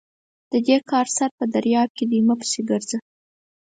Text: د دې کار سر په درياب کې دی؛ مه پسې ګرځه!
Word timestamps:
د 0.51 0.53
دې 0.67 0.77
کار 0.89 1.07
سر 1.15 1.29
په 1.37 1.45
درياب 1.53 1.89
کې 1.97 2.05
دی؛ 2.09 2.19
مه 2.27 2.35
پسې 2.39 2.61
ګرځه! 2.69 2.97